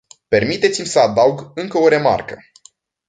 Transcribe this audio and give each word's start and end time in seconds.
Permiteți-mi 0.27 0.87
să 0.87 0.99
adaug 0.99 1.51
încă 1.55 1.77
o 1.77 1.87
remarcă. 1.87 2.37